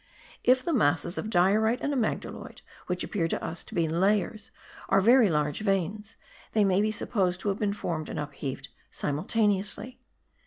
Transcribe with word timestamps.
If 0.43 0.63
the 0.63 0.73
masses 0.73 1.19
of 1.19 1.29
diorite 1.29 1.79
and 1.79 1.93
amygdaloid, 1.93 2.61
which 2.87 3.03
appear 3.03 3.27
to 3.27 3.43
us 3.43 3.63
to 3.65 3.75
be 3.75 3.87
layers, 3.87 4.49
are 4.89 4.99
very 4.99 5.29
large 5.29 5.59
veins, 5.61 6.15
they 6.53 6.63
may 6.63 6.81
be 6.81 6.89
supposed 6.89 7.39
to 7.41 7.49
have 7.49 7.59
been 7.59 7.71
formed 7.73 8.09
and 8.09 8.17
upheaved 8.17 8.69
simultaneously. 8.89 9.99